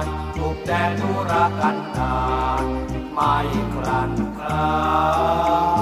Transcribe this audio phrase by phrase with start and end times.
[0.00, 2.16] านถูกแดนธุรกันดา
[2.62, 2.64] ร
[3.12, 3.36] ไม่
[3.74, 4.74] ครันครา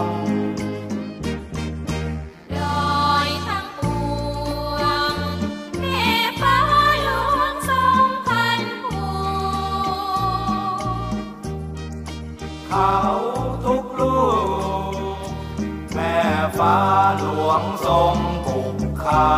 [0.05, 0.06] ม
[2.56, 2.58] ด
[3.00, 3.80] อยทั้งป
[4.78, 5.14] วง
[5.80, 6.08] แม่
[6.41, 6.58] ฟ้า
[7.02, 9.06] หลวงทรงพันผู
[10.77, 10.82] ก
[12.69, 12.94] เขา
[13.64, 14.20] ทุกลู
[15.16, 15.19] ก
[15.94, 16.16] แม่
[16.58, 16.77] ฟ้า
[17.19, 18.16] หลวงทรง
[18.47, 19.28] ผูกขา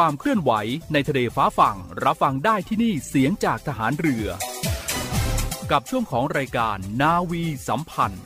[0.00, 0.52] ความเคลื่อนไหว
[0.92, 4.26] ในทะเลฟ้าฝั่ง รับฟังได้ที่นี่เสียงจากทหารเรือ
[5.70, 8.24] กับช่วงของรายการนาวีสัมพันธ์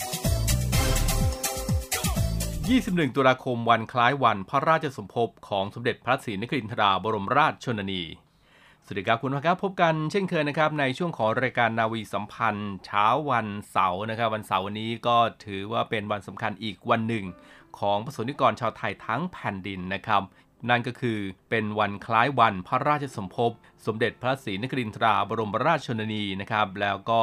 [2.37, 8.03] 21 ตุลาคมวันคล้ายวันพระราชสมภพของสมเด็จพระศรีนครินทราบรมราชชนนี
[8.85, 17.25] สวัสดีครับคุณผู้ชมครับพบกันเช่นเคยนะครับในช่วงของรายการนาวีสัมพันธ์ เช้าวันเสาร์นะครับ วันเสาร์วันนี้ก็ถือว่าเป็นวันสำคัญอีกวันหนึ่ง
[17.79, 20.23] ของประสบนิกรชาวไทยทั้งแผ่นดินนะครับ
[20.69, 21.19] นั่นก็คือ
[21.51, 23.53] เป็นวันคล้ายวันพระราชสมภพ
[23.87, 27.21] สมเด็จพระศรีนครินทราบรมราชชนนีนะครับ แล้วก็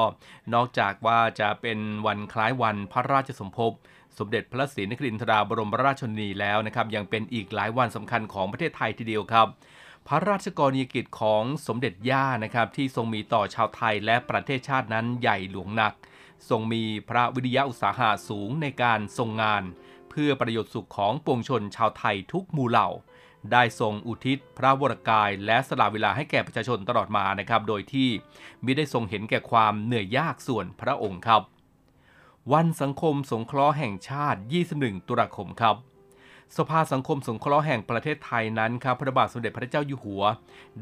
[0.54, 3.72] นอกจากว่าจะเป็นวันคล้ายวันพระราชสมภพ
[4.18, 9.48] สมเด็จพระศรีนครินทราบรมราชชนนีแล้วนะครับยังเป็นอีกหลายวันสำคัญของประเทศไทยทีเดียวครับ
[10.08, 15.94] พระราชกรณียกิจของสมเด็จย่านะครับที่ทรงมีต่อชาวไทยและประเทศชาตินั้นใหญ่หลวงหนัก
[16.50, 19.64] ทรงมีพระวิริยะอุตสาหะสูงในการทรงงาน
[20.10, 22.90] เพื่อประโยชน์สุขของปวงชนชาวไทยทุกหมู่เหล่า
[23.52, 28.10] ได้ทรงอุทิศพระวรกายและสละเวลาให้แก่ประชาชนตลอดมานะครับ โดยที่
[28.66, 31.42] มิได้ทรงเห็นแก่ความเหนื่อยยากส่วนพระองค์ครับ
[32.54, 34.40] วันสังคมสงเคราะห์แห่งชาติ
[34.74, 35.76] 21 ตุลาคมครับ
[36.58, 40.24] สภาสังคมสงเคราะห์แห่งประเทศไทยนั้นครับพระบาทสมเด็จพระเจ้าอยู่หัว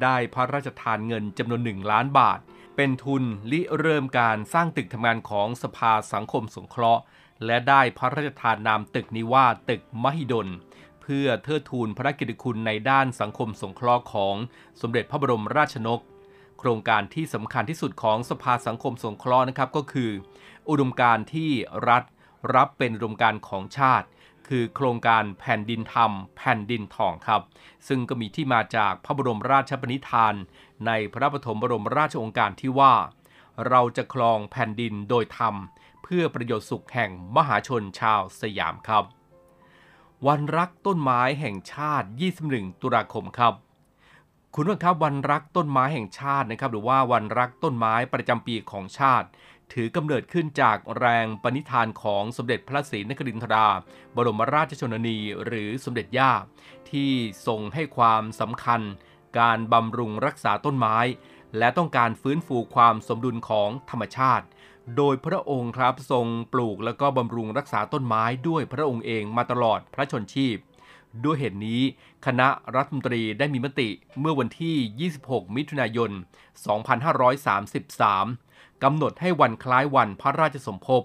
[0.01, 2.39] ได้พระราชทานเงินจำนวน1ล้านบาท
[2.75, 7.01] เป็นทุนริเริ่มการสร้างตึกทำงานของสภาสังคมสงเคราะห์
[7.45, 10.47] และได้พระราชทานนามตึกนี้ว่าตึกมหิดล
[11.03, 14.35] เพื่อเทิดทูนพระกิตติคุณในด้านสังคมสงเคราะห์ของ
[14.81, 15.99] สมเด็จพระบรมราชนก
[16.59, 20.11] โครงการที่สำคัญที่สุดของสภาสังคมสงเคราะห์นะครับก็คือ
[20.69, 21.51] อุดมการณ์ที่
[21.89, 22.03] รัฐ
[22.55, 24.07] รับเป็นอุดมการณ์ของชาติ
[24.47, 27.41] คือโครงการแผ่นดินธรรม แผ่นดินทองครับ
[27.87, 30.35] ซึ่งก็มีที่มาจากพระบรมราชปณิธาน
[30.87, 32.93] ในพระปฐมบรมราชองค์การที่ว่า
[33.69, 35.55] เราจะครองแผ่นดินโดยธรรม
[36.03, 39.05] เพื่อประโยชน์สุขแห่งมหาชนชาวสยามครับ
[40.29, 42.07] วันรักต้นไม้แห่งชาติ
[42.43, 43.53] 21 ตุลาคมครับ
[44.55, 49.27] คุณผู้ชมครับวันรักต้นไม้แห่งชาตินะครับ หรือว่าวันรักต้นไม้ประจำปีของชาติ
[49.73, 53.69] ถือกำเนิดขึ้นจากแรงปณิธานของสมเด็จพระศรีนครินทรา
[54.15, 56.33] บรมราชชนนี หรือสมเด็จย่า
[56.91, 57.11] ที่
[57.47, 58.81] ทรงให้ความสำคัญ
[59.39, 60.97] การบำรุงรักษาต้นไม้
[61.57, 64.45] และต้องการฟื้นฟูความสมดุลของธรรมชาติ
[64.97, 70.57] โดยพระองค์ครับทรงปลูกแล้วก็บำรุงรักษาต้นไม้ด้วยพระองค์เองมาตลอดพระชนชีพ
[71.23, 71.81] ด้วยเหตุนี้
[72.25, 73.89] คณะรัฐมนตรีได้มีมติ
[74.19, 76.11] เมื่อวันที่ 26 มิถุนายน
[77.71, 81.03] 2533 กำหนดให้วันคล้ายวันพระราชสมภพ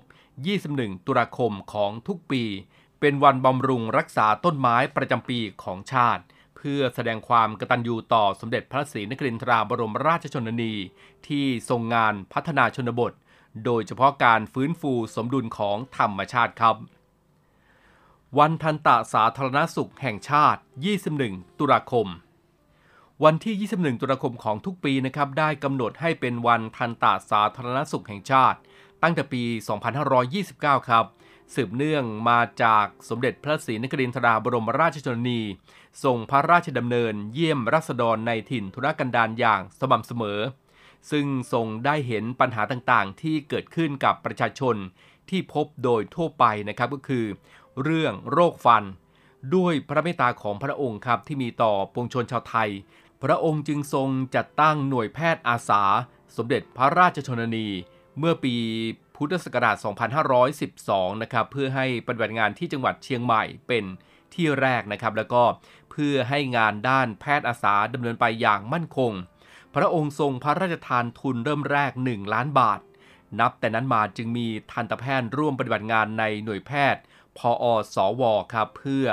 [0.53, 2.43] 21 ตุลาคมของทุกปี
[3.01, 6.23] เป็นวันบำรุงรักษาต้นไม้ประจำปีของชาติ
[6.57, 10.75] เพื่อแสดงความกตัญญูต่อสมเด็จพระศรีนครินทราบรมราชชนนี
[11.27, 13.13] ที่ทรงงานพัฒนาชนบท
[13.65, 16.77] โดยเฉพาะการฟื้นฟูสมดุลของธรรมชาติครับ
[18.39, 20.61] วันทันตะสาธารณสุขแห่งชาติ
[21.09, 22.07] 21 ตุลาคม
[23.25, 28.59] วันที่ 21 ตุลาคมของทุกปีนะครับได้กำหนดให้เป็นวันทันตะสาธารณสุขแห่งชาติ
[29.03, 29.43] ตั้งแต่ปี
[30.17, 31.05] 2529 ครับ
[31.55, 35.41] สืบเนื่องมาจากสมเด็จพระศรีนครินทราบรมราชชนนี
[36.05, 40.41] ทรงพระราชดำเนินเยี่ยมรัษฎรในถิ่นธุรกันดารอย่างสม่ำเสมอ
[41.11, 44.77] ซึ่งทรงได้เห็นปัญหาต่างๆ ที่เกิดขึ้นกับประชาชน
[45.31, 47.27] ที่พบโดยทั่วไปนะครับก็คือ
[47.83, 48.85] เรื่องโรคฟัน
[49.55, 52.71] ด้วยพระเมตตาของพระองค์ครับที่มีต่อปวงชนชาวไทย
[53.23, 55.83] พระองค์จึงทรงจัดตั้งหน่วยแพทย์อาสา
[56.37, 57.69] สมเด็จพระราชชนนี
[58.19, 58.55] เมื่อปี
[59.17, 59.77] พุทธศักราช
[60.51, 63.85] 2512 นะครับเพื่อให้ปฏิบัติงานที่จังหวัดเชียงใหม่เป็น
[64.35, 65.43] ที่แรกนะครับแล้วก็
[65.91, 69.13] เพื่อให้งานด้านแพทย์อาสาดำเนินไปอย่างมั่นคง
[69.81, 72.81] ระองค์ทรงพระราชทานทุนเริ่มแรก 1 ล้านบาท
[73.41, 77.03] นับแต่นั้นมาจึงมีทันตแพทย์ร่วมปฏิบัติงานในหน่วยแพทย์
[77.37, 77.65] พออ
[77.95, 78.23] สว
[78.53, 79.07] ครับเพื่อ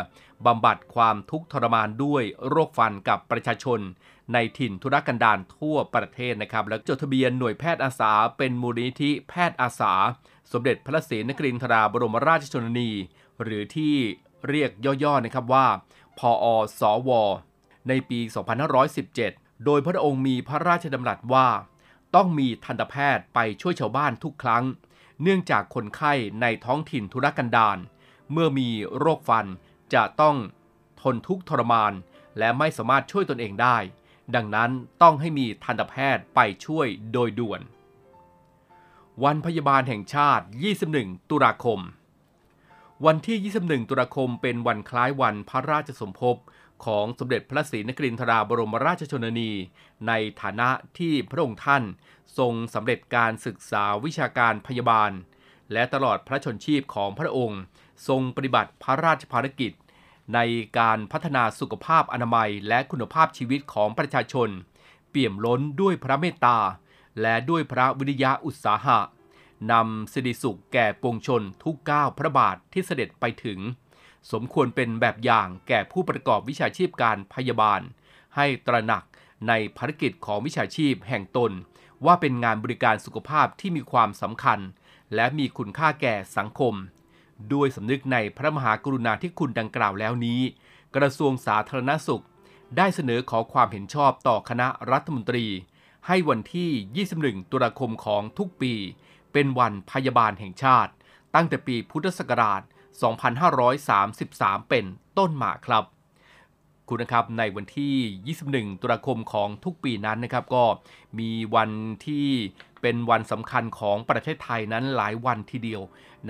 [0.46, 3.80] บำบัดความทุกข์ทรมานด้วยโรคฟันกับประชาชน
[4.34, 9.94] ในถิ่นธุรกันดารทั่วประเทศนะครับ และจดทะเบียนหน่วยแพทย์อาสา เป็นมูลนิธิแพทย์อาสา
[10.52, 12.92] สมเด็จพระศรีนครินทราบรมราชชนนี
[13.44, 13.96] หรือที่
[14.50, 14.72] เรียก
[15.04, 15.68] ย่อๆนะครับว่า
[16.18, 16.46] พออ
[16.80, 17.10] สว
[17.88, 18.20] ในปี
[18.84, 21.48] 2517 โดยพระองค์มีพระราชดำรัสว่า
[22.16, 24.64] ต้องมีทันตแพทย์ไปช่วยชาวบ้านทุกครั้ง
[25.22, 27.78] เนื่องจากคนไข้ในท้องถิ่นธุรกันดาร
[28.32, 29.46] เมื่อมีโรคฟัน
[29.94, 30.36] จะต้อง
[31.02, 31.94] ทนทุกข์ทรมาน
[32.38, 33.78] และไม่สามารถช่วยตนเองได้
[34.36, 34.72] ดังนั้น
[35.02, 37.62] ต้องให้มีทันตแพทย์ไปช่วยโดยด่วน
[39.24, 40.46] วันพยาบาลแห่งชาติ
[40.86, 41.80] 21 ตุลาคม
[43.06, 46.36] วันที่ 21 ตุลาคมเป็นวันคล้ายวันพระราชสมภพ
[46.86, 49.52] ของสมเด็จพระศรีนครินทราบรมราชชนนี
[50.08, 51.84] ในฐานะที่พระองค์ท่าน
[52.38, 55.12] ทรงสำเร็จการศึกษาวิชาการพยาบาล
[55.74, 57.62] และตลอดพระชนชีพของพระองค์
[58.08, 59.72] ทรงปฏิบัติพระราชภารกิจ
[60.34, 60.40] ใน
[60.80, 64.50] การพัฒนาสุขภาพอนามัยและคุณภาพชีวิตของประชาชน
[65.10, 66.58] เปี่ยมล้นด้วยพระเมตตา
[67.22, 69.00] และด้วยพระวิริยะอุตสาหะ
[69.72, 73.60] นำสิริสุขแก่ปวงชนทุกก้าวพระบาทที่เสด็จไปถึง
[74.32, 77.82] สมควรเป็นแบบอย่างแก่ผู้ประกอบวิชาชีพการพยาบาล
[78.36, 79.04] ให้ตระหนัก
[79.48, 81.52] ในภารกิจของวิชาชีพแห่งตน
[82.06, 84.60] ว่าเป็นงานบริการสุขภาพที่มีความสำคัญ
[85.16, 86.74] และมีคุณค่าแก่สังคม
[87.54, 90.42] ด้วยสำนึกในพระมหากรุณาธิคุณดังกล่าวแล้วนี้
[90.96, 92.24] กระทรวงสาธารณสุข
[92.78, 95.46] ได้เสนอขอความเห็นชอบต่อคณะรัฐมนตรี
[96.08, 98.74] ให้วันที่ 21 ตุลาคมของทุกปี
[99.34, 100.92] เป็นวันพยาบาลแห่งชาติ
[101.36, 102.62] ตั้งแต่ปีพุทธศักราช
[103.04, 104.86] 2533 เป็น
[105.18, 105.84] ต้นมาครับ
[106.90, 110.64] คุณนะครับในวันที่ 21 ตุลาคมของทุกปีนั้นนะครับ ก็
[111.20, 111.72] มีวัน
[112.06, 112.28] ที่
[112.82, 115.82] เป็นวันสำคัญของประเทศไทยนั้นหลายวันทีเดียว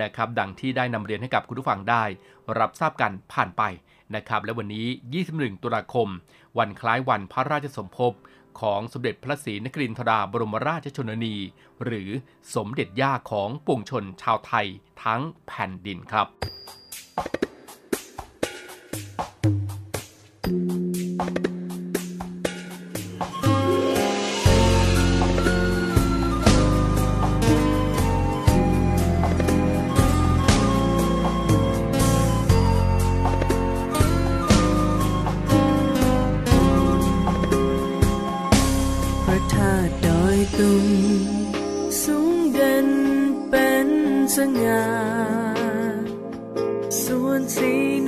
[0.02, 2.04] นะครับ ดังที่ได้นำเรียนให้กับคุณผู้ฟังได้
[2.58, 3.62] รับทราบกันผ่านไป
[4.16, 4.86] นะครับ และวันนี้
[5.24, 6.08] 21 ตุลาคม
[6.58, 8.12] วันคล้ายวันพระราชสมภพ
[8.60, 11.36] ของสมเด็จพระศรีนครินทราบรมราชชนนี
[11.84, 12.10] หรือ
[12.54, 14.66] สมเด็จย่าของปวงชนชาวไทย
[15.04, 16.26] ทั้งแผ่นดินครับ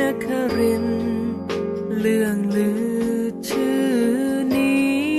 [0.00, 0.86] นคริน
[1.98, 2.70] เรื่องลื
[3.20, 3.86] อชื่อ
[4.56, 5.18] นี้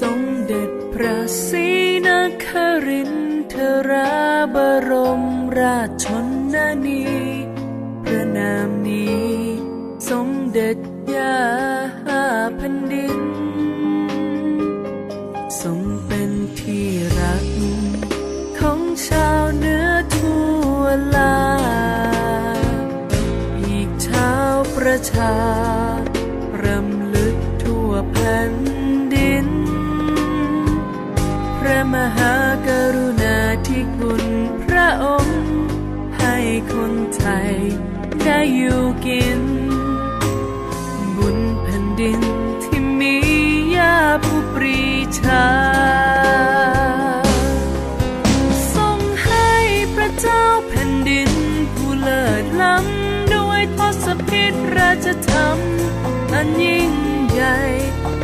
[0.00, 1.18] สมเด็จพระ
[1.48, 1.68] ศรี
[2.06, 2.08] น
[2.46, 2.48] ค
[2.86, 3.12] ริน
[3.52, 3.54] ท
[3.90, 4.12] รา
[4.54, 4.56] บ
[4.88, 5.22] รม
[5.60, 6.06] ราชช
[6.54, 6.56] น
[6.86, 7.02] นี
[8.04, 9.26] พระนามนี้
[10.08, 10.76] สมเด็จ
[25.28, 25.77] ป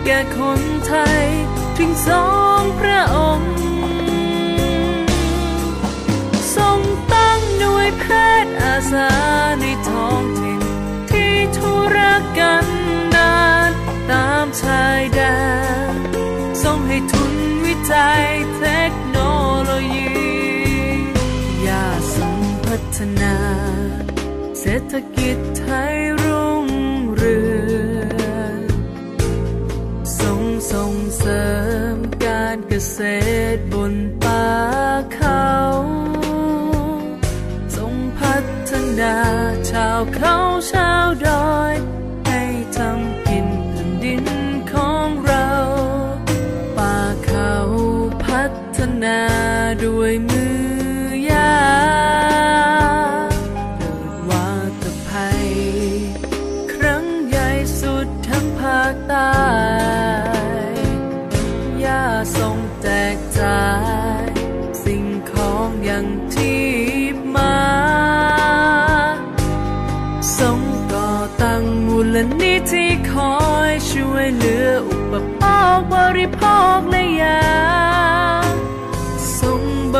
[0.05, 1.25] แก่คนไทย
[1.79, 2.27] ถึงสอ
[2.61, 3.53] งพระองค์
[6.57, 6.81] ทรง
[7.13, 8.05] ตั้งหน่วยแพ
[8.45, 9.11] ทย์อาสา
[9.61, 10.61] ในท้องถิ่น
[11.11, 11.99] ที่ทุร
[12.39, 12.67] กัน
[13.15, 13.71] ดาร
[14.11, 15.21] ตามชายแด
[15.91, 15.95] น
[16.63, 17.35] ทรงให้ทุน
[17.65, 18.23] วิจัย
[18.59, 19.19] เทคโน
[19.63, 20.13] โลยี
[21.67, 23.37] ยาทรงพัฒนา
[24.61, 25.54] เศรษฐกิจ
[32.97, 32.99] ษ
[33.57, 34.45] ตรบนป่า
[35.15, 35.49] เขา
[37.77, 38.37] ทรงพั
[38.71, 39.17] ฒนา
[39.71, 40.37] ชาวเขา
[40.73, 41.75] ชาวดอย
[42.27, 42.43] ให้
[42.77, 44.25] ทำกินแผ่นดิน
[44.73, 45.51] ของเรา
[46.77, 47.53] ป่าเขา
[48.25, 48.43] พั
[48.77, 49.21] ฒนา
[49.85, 50.59] ด้วยมือ
[51.31, 51.57] ยา
[53.77, 54.49] เกิดวา
[54.83, 55.49] ตภัย
[56.73, 57.49] ครั้งใหญ่
[57.81, 59.64] สุดทั้งภาคใต้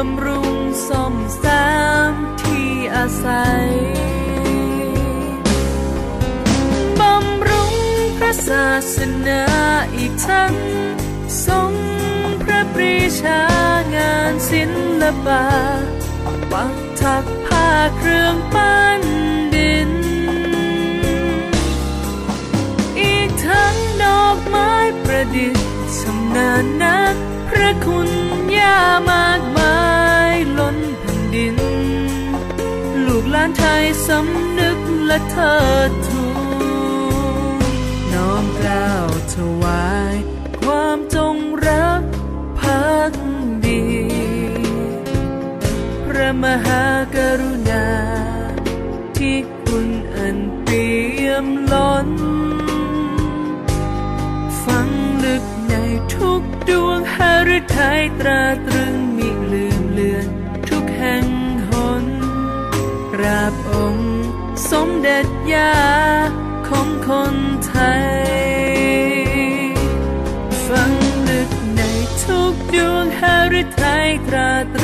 [0.07, 0.57] ำรุง
[0.89, 1.45] ซ่อมแซ
[2.11, 3.69] มที่อาศัย
[7.01, 7.75] บำรุง
[8.17, 8.97] พระศาส
[9.27, 9.43] นา
[9.97, 10.55] อีกทั้ง
[11.47, 11.73] ทรง
[12.43, 13.43] พระปรีชา
[13.97, 14.63] งานศิ
[15.03, 15.45] ลปะ
[16.53, 19.03] ปักถักผ้าเครื่องปั้น
[19.55, 19.91] ดิน
[23.01, 24.73] อีกทั้งดอกไม้
[25.05, 25.67] ประดิษฐ์
[25.99, 27.15] ชำนาญนัก
[27.49, 28.11] พระคุณ
[28.59, 28.79] ย่า
[29.11, 35.57] มากมายานไทยสำนึกและเทิ
[35.89, 36.25] ดทู
[37.59, 37.63] น
[38.13, 40.15] น้อมกล้าวถวาย
[40.61, 41.37] ความจง
[41.67, 42.03] รัก
[42.61, 43.13] ภัก
[43.65, 43.85] ดี
[46.05, 46.85] พระมหา
[47.15, 47.89] กรุณา
[49.17, 52.11] ที่คุณอันเปี่ยมล้น
[54.65, 54.89] ฟัง
[55.25, 55.75] ลึกใน
[56.15, 57.17] ทุกดวงห
[57.57, 59.04] ฤทัยตราตรึง
[65.53, 65.77] ยา
[66.69, 67.37] ของคน
[67.67, 68.15] ไทย
[70.67, 70.93] ฟัง
[71.29, 71.83] ลึกใน
[72.25, 73.23] ทุกดวงห
[73.61, 74.84] ฤทัยตราตร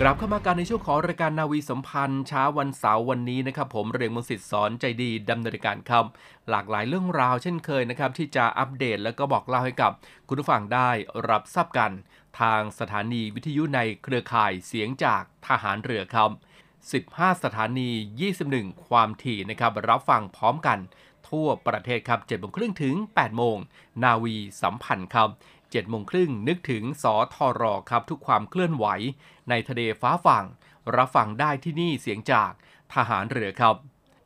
[0.00, 6.04] กลับเข้ามากันในช่วงของรายการนาวีสัมพันธ์เช้าวันเสาร์วันนี้นะครับผมเรียงมนต์สิทธิ์สอนใจดีดำเนินการครับ
[6.50, 9.92] หลากหลายเรื่องราวเช่นเคยนะครับที่จะอัปเดตแล้วก็บอกเล่าให้กับ
[10.28, 10.90] คุณผู้ฟังได้
[11.28, 11.92] รับทราบกัน
[12.40, 16.30] ทางสถานีวิทยุในเครือข่ายเสียงจากทหารเรือครับ
[17.02, 17.90] 15 สถานี
[18.38, 20.78] 21 ความถี่นะครับรับฟังพร้อมกัน
[21.28, 23.56] ทั่วประเทศครับ7โมงครึ่งถึง 8 โมง
[24.04, 25.28] นาวีสัมพันธ์ครับ
[25.72, 28.86] 7โมงครึ่งนึกถึงสทรครับทุกความเคลื่อนไหว
[29.50, 30.44] ในทะเลฟ้าฝั่ง
[30.96, 32.52] รับฟังได้ที่นี่เสียงจาก
[32.94, 33.76] ทหารเรือครับ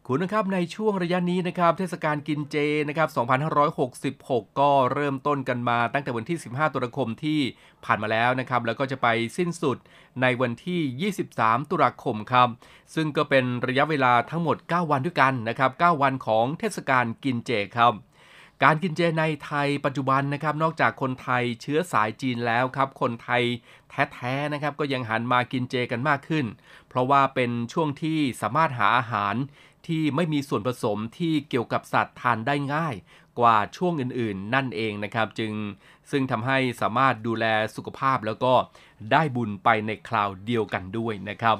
[0.08, 2.56] คุณนะครับในช่วงระยะนี้นะครับ เทศกาลกินเจ
[2.88, 3.08] นะครับ
[3.78, 7.40] 2566 ก็เริ่มต้นกันมาตั้งแต่วันที่ 15 ตุลาคมที่
[7.84, 9.76] ผ่านมาแล้วนะครับ แล้วก็จะไปสิ้นสุด
[10.22, 12.48] ในวันที่ 23 ตุลาคมครับ
[12.94, 17.92] ซึ่งก็เป็นระยะเวลาทั้งหมด 9 วันด้วยกันนะครับ 9 วันของเทศกาลกินเจครับ
[18.64, 23.42] การกินเจในไทยปัจจุบันนะครับนอกจากคนไทยเชื้อสายจีนแล้วครับ คนไทย
[24.14, 26.46] แท้ๆนะครับก็ยังหันมากินเจกันมากขึ้น
[26.88, 29.34] เพราะว่าเป็นช่วงที่สามารถหาอาหาร
[29.86, 32.94] ที่ไม่มีส่วนผสมที่เกี่ยวกับสัตว์ทานได้ง่าย
[33.38, 35.52] กว่าช่วงอื่นๆ นั่นเองนะครับ จึง
[36.10, 37.44] ซึ่งทำให้สามารถดูแล
[37.76, 38.54] สุขภาพแล้วก็
[39.12, 41.56] ได้บุญไปในคราวเดียวกันด้วยนะครับ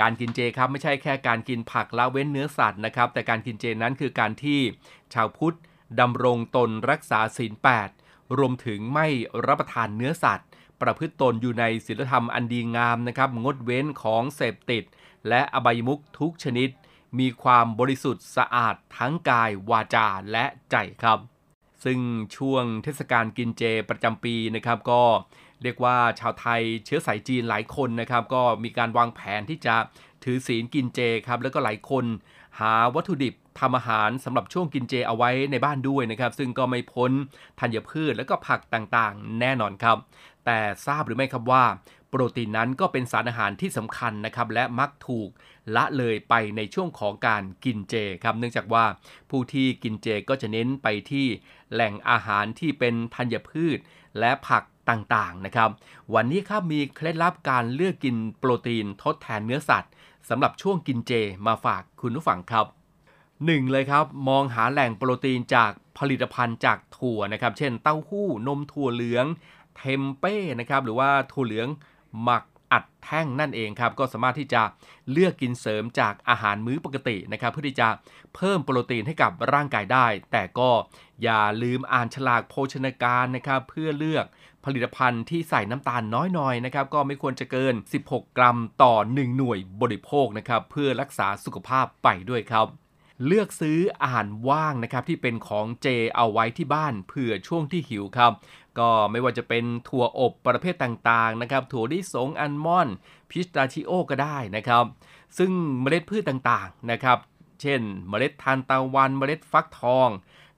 [0.00, 4.60] การกินเจครับไม่ใช่แค่การกินผักละเว้นเนื้อสัตว์นะครับ แต่การกินเจนั้นคือการที่
[5.14, 5.56] ชาวพุทธ
[6.00, 7.52] ดำรงตนรักษาศีล
[7.94, 9.06] 8รวมถึงไม่
[9.46, 10.48] รับประทานเนื้อสัตว์
[10.80, 14.84] ประพฤติตนอยู่ในศีลธรรมอันดีงามนะครับ งดเว้นของเสพติด
[15.28, 16.68] และอบายมุขทุกชนิด
[17.18, 21.18] มีความบริสุทธิ์สะอาดทั้งกายวาจาและใจครับ
[21.84, 21.98] ซึ่ง
[22.36, 25.02] ช่วงเทศกาลกินเจประจำปีนะครับก็
[25.62, 29.74] เรียกว่าชาวไทยเชื้อสายจีนหลายคนนะครับ ก็มีการวางแผนที่จะ
[30.24, 32.04] ถือศีลกินเจครับ แล้วก็หลายคน
[32.60, 37.10] หาวัตถุดิบ ทำอาหารสำหรับช่วงกินเจเอาไว้ในบ้านด้วยนะครับ ซึ่งก็ไม่พ้น
[37.60, 39.96] ธัญพืชและก็ผักต่างๆ แน่นอนครับ
[40.44, 41.64] แต่ทราบหรือไม่ครับว่า
[42.08, 45.28] โปรตีนนั้นก็เป็นสารอาหารที่สำคัญนะครับ และมักถูก
[45.76, 48.84] ละเลยไปในช่วงของการกินเจครับ เนื่องจากว่า
[49.30, 51.26] ผู้ที่กินเจก็จะเน้นไปที่
[51.72, 53.78] แหล่งอาหารที่เป็นธัญพืช
[54.18, 55.70] และผักต่างๆนะครับ
[56.14, 59.92] วันนี้ครับมีเคล็ดลับการเลือกกินโปรตีนทดแทนเนื้อสัตว์
[60.28, 61.12] สำหรับช่วงกินเจ
[61.46, 62.75] มาฝากคุณผู้ฟังครับ
[63.44, 69.26] หนึ่งเลยครับ มองหาแหล่งโปรตีนจากผลิตภัณฑ์จากถั่วนะครับ เช่นเต้าหู้นมถั่วเหลือง
[69.76, 71.68] เทมเป้นะครับ หรือว่าถั่วเหลือง
[72.22, 74.62] หมักอัดแท่งนั่นเองครับ ก็สามารถที่จะ
[75.10, 77.88] เลือกกินเสริมจากอาหารมื้อปกตินะครับ เพื่อที่จะ
[78.34, 80.70] เพิ่มโปรตีนให้กับร่างกายได้ แต่ก็
[81.22, 84.24] อย่าลืมอ่านฉลากโภชนาการนะครับ เพื่อเลือก
[84.64, 87.74] ผลิตภัณฑ์ที่ใส่น้ำตาลน้อยหน่อยนะครับ ก็ไม่ควรจะเกิน
[88.06, 92.66] 16 กรัมต่อ 1 หน่วยบริโภคนะครับ เพื่อรักษาสุขภาพไปด้วยครับ
[93.26, 98.32] เลือกซื้ออาหารว่างนะครับที่เป็นของเจเอาไว้ที่บ้านเผื่อช่วงที่หิวครับ
[98.78, 102.94] ก็ไม่ว่าจะเป็นถั่วอบประเภทต่างๆนะครับถั่วลิสงอัลมอนด์
[103.30, 104.84] พิสตาชิโอก็ได้นะครับ
[105.38, 105.50] ซึ่ง
[105.80, 107.18] เมล็ดพืชต่างๆนะครับ
[107.60, 110.08] เช่น เมล็ดทานตะวันเมล็ดฟักทอง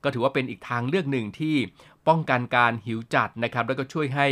[0.02, 1.56] ก็ถือว่าเป็นอีกทางเลือกหนึ่งที่
[2.08, 4.28] ป้องกันการหิวจัดนะครับ แล้วก็ช่วยให้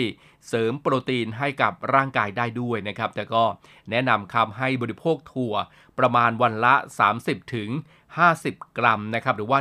[0.49, 3.45] เสริมโปรตีนให้กับร่างกายได้ด้วยนะครับ แต่ก็
[3.91, 5.55] แนะนำครับให้บริโภคถั่ว
[5.99, 6.75] ประมาณวันละ
[7.12, 7.71] 30ถึง
[8.25, 9.59] 50 กรัมนะครับ หรือว่า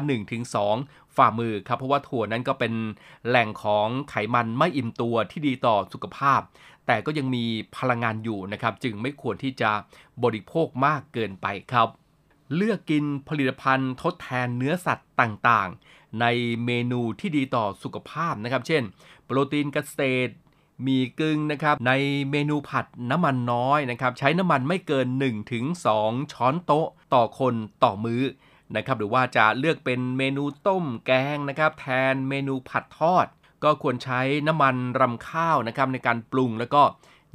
[0.57, 2.73] 1-2 ฝ่ามือครับ เพราะว่าถั่วนั้นก็เป็น
[3.27, 6.41] แหล่งของไขมันไม่อิ่มตัวที่ดีต่อสุขภาพ
[6.87, 7.45] แต่ก็ยังมี
[7.77, 9.71] พลังงานอยู่นะครับ จึงไม่ควรที่จะ
[10.23, 11.89] บริโภคมากเกินไปครับ
[12.55, 16.25] เลือกกินผลิตภัณฑ์ทดแทนเนื้อสัตว์ต่างๆ ใน
[16.65, 18.83] เมนูที่ดีต่อสุขภาพนะครับ เช่น
[19.25, 20.33] โปรตีนเกษตร
[20.87, 21.91] มีกึ่งนะครับ ใน
[22.31, 25.07] เมนูผัดน้ำมันน้อยนะครับ ใช้น้ำมันไม่เกิน
[25.71, 28.23] 1-2 ช้อนโต๊ะต่อคนต่อมื้อ
[28.75, 33.25] นะครับหรือว่าจะเลือกเป็นเมนูต้มแกงนะครับ แทนเมนูผัดทอด
[33.63, 36.83] ก็ควรใช้น้ำมันรำข้าวนะครับในการปรุงแล้วก็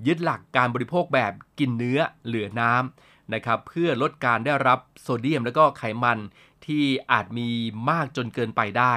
[0.07, 6.19] ยึดหลักการบริโภคแบบกินเนื้อเหลือน้ำนะครับเพื่อลดการได้รับโซเดียม แล้วก็ไขมัน
[6.67, 7.49] ที่อาจมี
[7.91, 8.95] มากจนเกินไปได้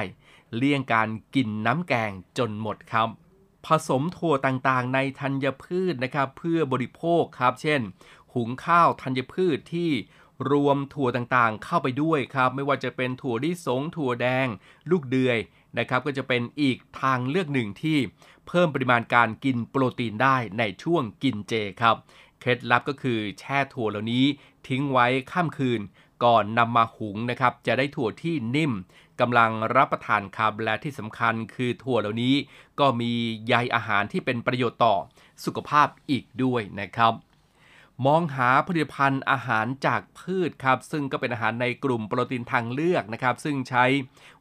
[0.55, 3.09] เลี่ยงการกินน้ำแกงจนหมดครับ
[3.65, 7.81] ผสมถั่วต่างๆ ในธัญพืชนะครับเพื่อบริโภคครับ เช่น
[8.33, 9.91] หุงข้าวธัญพืชที่
[10.51, 14.47] รวมถั่วต่างๆ เข้าไปด้วยครับ ไม่ว่าจะเป็นถั่วลิสง ถั่วแดง
[14.91, 15.37] ลูกเดือย
[15.77, 17.97] นะครับ ก็จะเป็นอีกทางเลือกหนึ่งที่
[18.47, 21.95] เพิ่มปริมาณการกินโปรตีนได้ในช่วงกินเจครับ
[22.39, 24.25] เคล็ดลับก็คือแช่ถั่วเหล่านี้
[24.67, 25.81] ทิ้งไว้ข้ามคืน
[26.23, 28.73] ก่อนนำมาหุงนะครับ จะได้ถั่วที่นิ่ม
[29.19, 32.35] กำลังรับประทานครับและที่สำคัญคือถั่วเหล่านี้
[32.79, 33.11] ก็มี
[33.47, 34.95] ใยอาหารที่เป็นประโยชน์ต่อ
[35.45, 37.13] สุขภาพอีกด้วยนะครับ
[38.05, 43.85] มองหาผลิตภัณฑ์อาหารจากพืชครับ ซึ่งก็เป็นอาหารในกลุ่มโปรตีนทางเลือกนะครับ ซึ่งใช้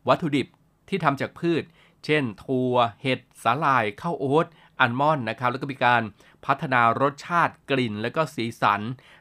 [0.09, 0.47] วัตถุดิบ
[0.89, 1.63] ที่ทำจากพืช
[2.05, 4.47] เช่น ถั่ว เห็ดสาหร่ายข้าวโอ๊ต
[4.81, 6.03] อัลมอนด์นะครับ แล้วก็มีการ
[6.47, 8.81] พัฒนารสชาติกลิ่นและก็สีสัน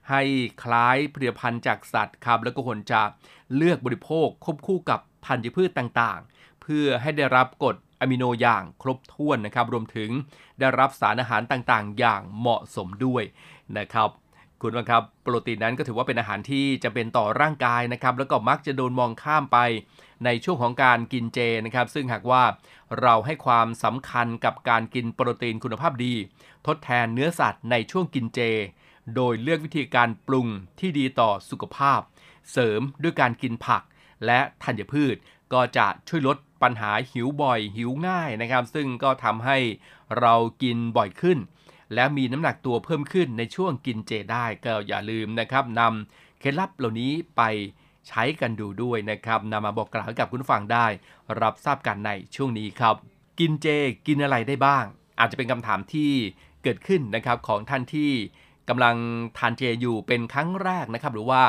[0.09, 0.21] ให้
[0.63, 3.01] คล้ายผลิตภัณฑ์จากสัตว์ครับ แล้วก็ควรจะ
[3.55, 10.09] เลือกบริโภคควบคู่กับธัญพืชต่างๆ เพื่อให้ได้รับกรดอะมิโนอย่างครบถ้วนนะครับ รวมถึง
[10.59, 13.23] ได้รับสารอาหารต่างๆ อย่างเหมาะสมด้วย
[13.77, 14.09] นะครับ
[14.63, 19.57] คุณผู้ชมครับโปรตีนนั้นก็ถือว่าเป็นอาหารที่จะเป็นต่อร่างกายนะครับแล้วก็มักจะโดนมองข้ามไป
[20.25, 22.43] ในช่วงของการกินเจนะครับ ซึ่งหากว่า
[23.01, 26.13] เราให้ความสำคัญกับการกินโปรตีนคุณภาพดี
[26.67, 28.39] ทดแทนเนื้อสัตว์ในช่วงกินเจ
[29.15, 30.47] โดยเลือกวิธีการปรุง
[30.79, 31.99] ที่ดีต่อสุขภาพ
[32.51, 33.83] เสริมด้วยการกินผัก
[34.25, 35.15] และธัญพืช
[35.53, 39.57] ก็จะช่วยลดปัญหาหิวบ่อยหิวง่ายนะครับ ซึ่งก็ทำให้
[40.19, 41.37] เรากินบ่อยขึ้น
[41.93, 47.41] และมีน้ำหนักตัวเพิ่มขึ้นในช่วงกินเจได้ก็อย่าลืมนะครับนำเคล็ดลับเหล่านี้ไป
[48.07, 50.85] ใช้กันดูด้วยนะครับนำมาบอกกล่าวให้กับคุณฟังได้
[51.41, 52.95] รับทราบกันในช่วงนี้ครับ
[53.39, 53.67] กินเจ
[54.07, 54.85] กินอะไรได้บ้าง
[55.19, 56.11] อาจจะเป็นคำถามที่
[56.63, 58.11] เกิดขึ้นนะครับของท่านที่
[58.69, 58.95] กำลัง
[59.37, 61.41] ทานเจอยู่เป็นครั้งแรกนะครับหรือว่า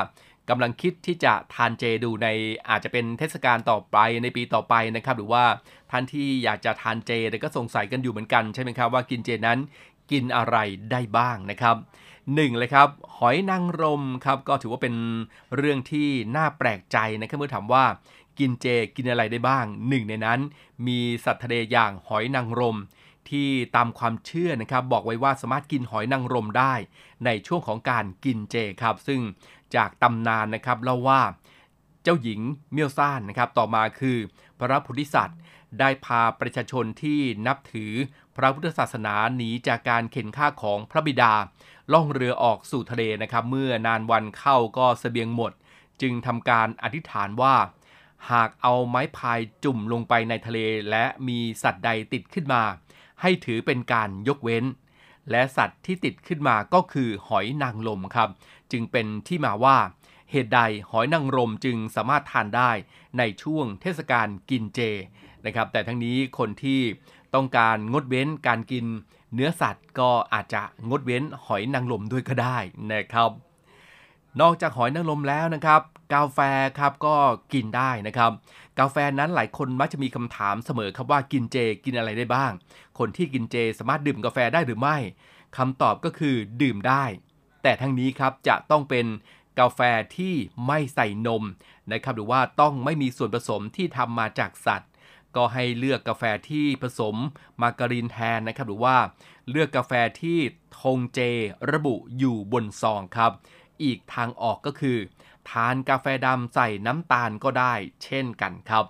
[0.49, 2.27] กำลังคิดที่จะทานเจดูใน
[2.69, 5.43] อาจจะเป็นเทศกาลต่อไปในปีต่อไปนะครับ หรือว่า
[5.91, 9.59] ท่านที่อยากจะทานเจแต่ก็สงสัยกันอยู่เหมือนกันใช่ไหมครับว่ากินเจนั้น
[10.11, 10.57] กินอะไร
[10.91, 11.75] ได้บ้างนะครับ
[12.35, 14.95] หนึ่งเลยครับ หอยนางรมครับก็ถือว่าเป็น
[15.57, 17.85] เรื่องที่น่าแปลกใจนะครับเมื่อถามว่า
[18.39, 20.39] กินเจกินอะไรได้บ้างหนึ่งในนั้น
[20.87, 22.77] มีสัตว์ทะเลอย่างหอยนางรม
[23.29, 26.73] ที่ตามความเชื่อนะครับบอกไว้ว่าสามารถกินหอยนางรมได้
[27.25, 29.21] ในช่วงของการกินเจครับ ซึ่ง
[29.75, 31.21] จากตำนานนะครับเล่าว่า
[32.03, 32.39] เจ้าหญิง
[32.73, 34.17] เมียวซ่านนะครับต่อมาคือ
[34.57, 35.39] พระโพธิสัตว์
[35.79, 37.93] ได้พาประชาชนที่นับถือ
[38.37, 41.33] พระพุทธศาสนาหนีจากการเข็นฆ่าของพระบิดา
[41.93, 45.51] ล่องเรือออกสู่ทะเลนะครับ เมื่อนานวันเข้าก็เสบียงหมด
[46.01, 47.55] จึงทำการอธิษฐานว่า
[48.31, 52.63] หากเอาไม้พายจุ่มลงไปในทะเลและมีสัตว์ใดติดขึ้นมา
[53.21, 54.65] ให้ถือเป็นการยกเว้น
[55.31, 58.29] และสัตว์ที่ติดขึ้นมาก็คือหอยนางรมครับ
[58.71, 59.77] จึงเป็นที่มาว่า
[60.31, 60.59] เหตุใด
[60.91, 62.71] หอยนางรมจึงสามารถทานได้
[63.17, 64.79] ในช่วงเทศกาลกินเจ
[65.45, 66.81] นะครับ แต่ทั้งนี้คนที่
[67.35, 68.85] ต้องการงดเว้นการกิน
[69.33, 72.57] เนื้อสัตว์ก็อาจจะงดเว้นหอยนางรมด้วยก็ได้
[72.91, 73.31] นะครับ
[74.41, 75.81] นอกจากหอยนางรมแล้วนะครับ
[76.13, 76.39] กาแฟ
[76.79, 77.15] ครับก็
[77.53, 78.31] กินได้นะครับ
[78.79, 82.51] กาแฟนั้นหลายคนมักจะมีคำถามเสมอครับว่ากินเจกินอะไรได้บ้าง
[82.99, 84.97] คนที่กินเจสามารถดื่มกาแฟได้หรือไม่
[85.57, 87.03] คำตอบก็คือดื่มได้
[87.63, 89.05] แต่ทั้งนี้ครับจะต้องเป็น
[89.59, 89.79] กาแฟ
[90.17, 90.33] ที่
[90.67, 91.43] ไม่ใส่นม
[91.91, 94.89] นะครับหรือว่าต้องไม่มีส่วนผสมที่ทำมาจากสัตว์
[95.35, 97.15] ก็ให้เลือกกาแฟที่ผสม
[97.61, 98.97] มาการีนแทนนะครับ หรือว่า
[99.49, 99.91] เลือกกาแฟ
[100.21, 100.39] ที่
[100.79, 101.19] ธงเจ
[101.71, 103.31] ระบุอยู่บนซองครับ
[103.83, 104.97] อีกทางออกก็คือ
[105.49, 108.85] ทานกาแฟดำใส่น้ำตาลก็ได้เช่นกันครับ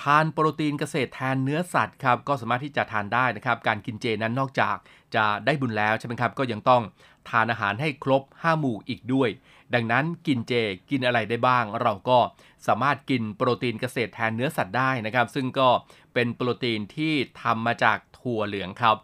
[0.00, 4.76] ทานโปรตีนเกษตรแทนเนื้อสัตว์ครับก็สามารถที่จะทานได้นะครับ การกินเจนั้นนอกจาก
[5.14, 6.82] จะได้บุญแล้วใช่ไหมครับ ก็ยังต้อง
[7.30, 9.28] ทานอาหารให้ครบ 5 หมู่อีกด้วย
[9.74, 10.52] ดังนั้นกินเจ
[10.90, 12.18] กินอะไรได้บ้าง เราก็
[12.66, 15.68] สามารถกินโปรตีนเกษตรแทนเนื้อสัตว์ได้นะครับ ซึ่งก็
[16.14, 18.96] เป็นโปรตีนที่ทำมาจากถั่วเหลืองครับ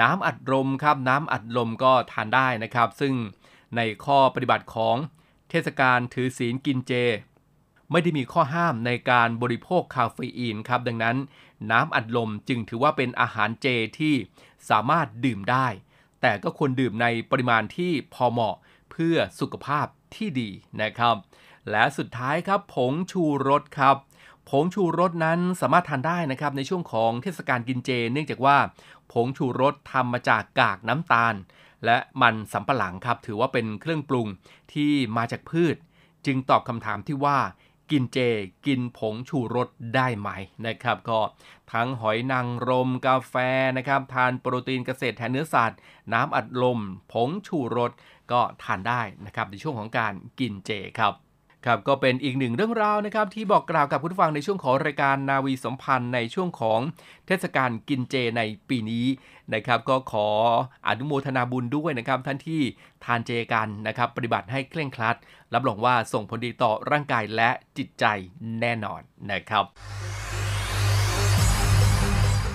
[0.00, 3.14] น้ำอัดลมครับน้ำอัดลมก็ทานได้นะครับ ซึ่ง
[3.76, 4.96] ในข้อปฏิบัติของ
[5.50, 6.92] เทศกาลถือศีลกินเจ
[7.90, 11.16] ไม่ได้มีข้อห้ามในการบริโภคคาเฟอีนครับ ดังนั้น
[11.70, 13.66] น้ำอัดลมจึงถือว่าเป็นอาหารเจ
[13.98, 14.14] ที่
[14.70, 15.66] สามารถดื่มได้
[16.20, 18.56] แต่ก็ควรดื่มในปริมาณที่พอเหมาะ
[18.90, 20.50] เพื่อสุขภาพที่ดี
[20.82, 21.16] นะครับ
[21.70, 23.96] และสุดท้ายครับผงชูรสครับ
[24.50, 28.56] ผงชูรสนั้นสามารถทานได้นะครับในช่วงของเทศกาลกินเจ เนื่องจากว่า
[29.12, 31.34] ผงชูรสทำมาจากกากน้ำตาล
[31.84, 34.26] และมันสำปะหลังครับ ถือว่าเป็นเครื่องปรุง
[34.72, 35.76] ที่มาจากพืช
[36.26, 37.38] จึงตอบคำถามที่ว่า
[37.90, 38.18] กินเจ
[38.66, 40.28] กินผงชูรสได้ไหม
[40.66, 41.20] นะครับ ก็
[41.72, 43.34] ทั้งหอยนางรมกาแฟ
[43.76, 45.78] นะครับ ทานโปรตีนเกษตรแทนเนื้อสัตว์
[46.12, 46.78] น้ำอัดลม
[47.12, 47.92] ผงชูรส
[48.32, 51.14] ก็ทานได้นะครับในช่วงของการกินเจครับ
[51.66, 56.80] ครับก็เป็นอีกหนึ่งเรื่องราวนะครับที่บอกกล่าวกับผู้ฟังในช่วงของรายการนาวีสัมพันธ์ในช่วงของ
[57.26, 59.06] เทศกาลกินเจในปีนี้
[59.54, 60.26] นะครับ ก็ขอ
[60.86, 62.60] อนุโมทนาบุญด้วยนะครับท่านที่
[63.04, 65.16] ทานเจกันนะครับ ปฏิบัติให้เคร่งครัด
[65.54, 68.04] รับรองว่าส่งผลดีต่อร่างกายและจิตใจ
[68.60, 69.64] แน่นอนนะครับ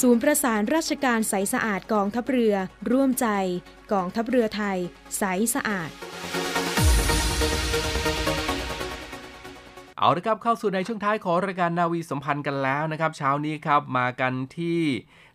[0.00, 2.54] ศูนย์ประสานราชการใสสะอาดกองทัพเรือ
[2.90, 3.26] ร่วมใจ
[3.92, 4.78] กองทัพเรือไทย
[5.18, 5.22] ใส
[5.54, 5.90] สะอาด
[9.98, 14.80] เอาละครับเข้าสู่ในช่วงท้ายของรายการนาวีสัมพันธ์กันแล้วนะครับ เช้านี้ครับมากันที่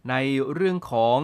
[0.10, 0.16] ใน
[0.54, 1.18] เรื่องของ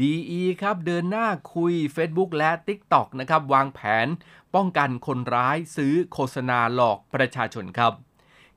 [0.00, 4.06] DE ครับเดินหน้าคุย Facebook และ TikTok นะครับวางแผน
[4.54, 7.92] ป้องกันคนร้ายซื้อโฆษณาหลอกประชาชนครับ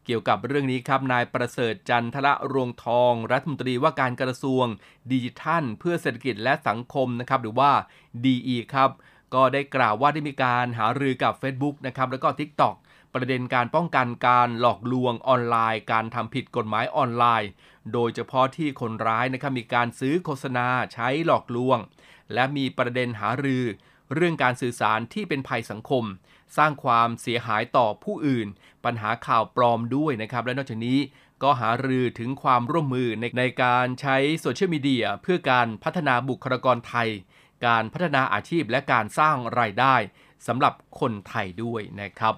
[0.05, 4.65] เกี่ยวกับเรื่องนี้ครับนายประเสริฐจันทละรวงทอง รัฐมนตรีว่าการกระทรวง
[5.11, 7.71] ดิจิทัล เพื่อเศรษฐกิจและสังคมนะครับหรือว่า
[8.23, 8.89] DE ครับ
[9.33, 12.75] ก็ได้กล่าวว่าได้มีการหารือกับ Facebook นะครับแล้วก็ TikTok
[13.13, 17.49] ประเด็นการป้องกันการหลอกลวงออนไลน์ การทำผิดกฎหมายออนไลน์
[17.93, 21.77] โดยเฉพาะที่คนร้ายนะครับมีการซื้อโฆษณาใช้หลอกลวง
[22.33, 23.65] และมีประเด็นหารือ
[24.13, 26.03] เรื่องการสื่อสารที่เป็นภัยสังคม
[26.57, 28.47] สร้างความเสียหายต่อผู้อื่น
[28.85, 30.99] ปัญหาข่าวปลอมด้วยนะครับ และนอกจากนี้
[31.43, 37.09] ก็หารือถึงความร่วมมือในในการใช้โซเชียลมีเดียเพื่อการพัฒนาบุคลากรไทย
[37.67, 39.95] การพัฒนาอาชีพและการสร้างรายได้
[40.47, 42.35] สำหรับคนไทยด้วยนะครับ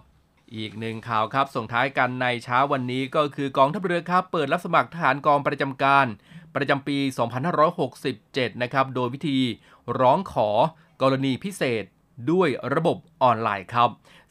[0.55, 6.07] อีกหนึ่งข่าวครับ ส่งท้ายกันในเช้าวันนี้ก็คือกองทัพเรือครับ เปิดรับสมัครทหารกองประจำการ
[6.55, 6.97] ประจำปี
[7.79, 9.39] 2567 นะครับ โดยวิธี
[9.99, 10.49] ร้องขอ
[11.01, 11.83] กรณีพิเศษ
[12.31, 13.89] ด้วยระบบออนไลน์ครับ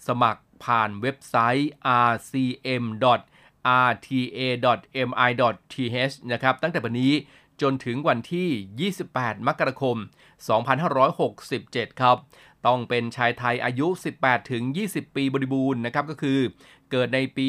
[0.08, 1.70] สมัคร ผ่านเว็บไซต์
[2.10, 2.84] rcm
[3.92, 7.12] rta.mi.th นะครับตั้งแต่วันนี้
[7.62, 9.96] จนถึงวันที่ 28 มกราคม
[11.18, 12.16] 2567 ครับ
[12.66, 13.86] ต้องเป็นชายไทยอายุ
[14.18, 16.38] 18 ถึง 20 ปีบริบูรณ์นะครับ ก็คือ
[16.90, 17.48] เกิดในปี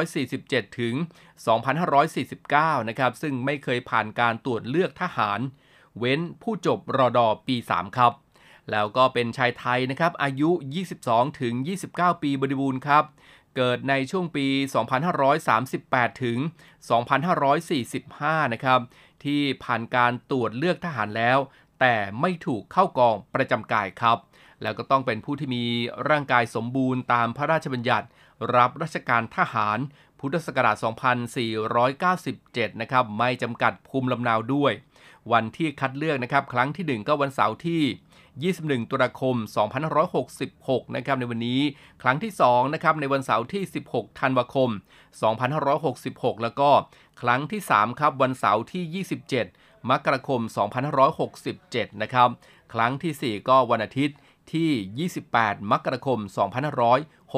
[0.00, 0.94] 2547 ถึง
[1.90, 5.40] 2549 นะครับ ซึ่งไม่เคยผ่านการตรวจเลือกทหาร
[5.98, 8.12] เว้นผู้จบรอดอปี 3 ครับ
[8.70, 10.50] แล้วก็เป็นชายไทยนะครับ อายุ
[10.94, 11.54] 22 ถึง
[11.90, 13.04] 29 ปีบริบูรณ์ครับ
[13.56, 14.46] เกิดในช่วงปี
[15.54, 16.38] 2538 ถึง
[17.70, 18.80] 2545 นะครับ
[19.24, 21.38] ที่ผ่านการตรวจเลือกทหารแล้ว
[21.80, 24.18] แต่ไม่ถูกเข้ากองประจำกายครับ
[24.62, 25.64] แล้วก็ต้องเป็นผู้ที่มี
[26.10, 28.06] ร่างกายสมบูรณ์ตามพระราชบัญญัติ
[28.56, 29.78] รับราชการทหาร
[30.18, 30.76] พุทธศักราช
[32.18, 34.72] 2497 นะครับ ไม่จำกัดภูมิลำนาวด้วย
[35.32, 37.82] วันที่คัดเลือกนะครับ ครั้งที่ 1 ก็วันเสาร์ที่
[38.42, 39.36] 21 ตุลาคม
[40.16, 41.60] 2566 นะครับในวันนี้
[42.02, 44.70] ครั้งที่2นะครับในวันเสาร์ที่ 16 ธันวาคม
[45.76, 46.70] 2566 แล้วก็
[47.20, 50.40] ครั้งที่ 3 ครับวันเสาร์ที่ 27 มกราคม
[51.20, 52.28] 2567 นะครับ
[52.72, 54.16] ครั้งที่ 4 ก็วันอาทิตย์
[54.54, 56.18] ที่ 28 มกราคม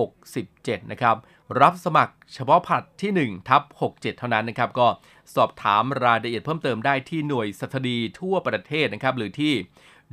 [0.07, 1.17] 2567 นะครับ
[1.61, 4.89] รับสมัครเฉพาะผัดที่ 1 ทับ 67 เท่านั้นนะครับ ก็
[5.35, 9.55] สอบถามรายละเอียดเพิ่มเติมได้ที่หน่วยสัตดีทั่วประเทศนะครับ หรือที่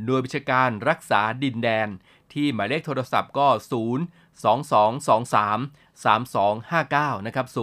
[0.04, 1.88] หน่วยบัญชาการรักษาดินแดน
[2.34, 7.58] ที่หมายเลขโทรศัพท์ก็ 0 2 2 2 3 3 2 5 9 นะครับ 0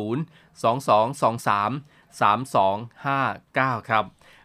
[0.62, 4.04] 2 2 2 3 3 2 5 9 ครับ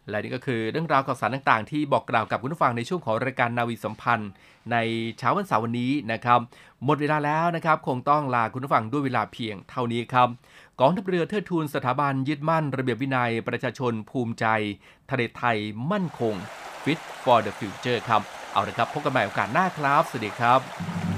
[0.10, 4.30] และนี่ก็คือเรื่องราวข่าวสารต่างๆ ที่บอกกล่าวกับคุณผู้ฟังในช่วงของรายการนาวีสัมพันธ์
[4.72, 4.78] ใน
[5.18, 6.40] เช้าวันเสาร์วันนี้นะครับ
[6.86, 10.28] หมดเวลาแล้วนะครับ คงต้องลาคุณผู้ฟังด้วยเวลาเพียงเท่านี้ครับ
[10.82, 14.46] กองทัพเรือเทิดทูนสถาบันยึดมั่นระเบียบวินัยประชาชนภูมิใจ
[15.12, 15.58] ทะเลไทย
[15.92, 16.36] มั่นคง
[16.84, 18.22] Fit for the Future ครับ
[18.54, 21.15] เอาละครับ พบกันใหม่โอกาสหน้าครับ สวัสดีครับ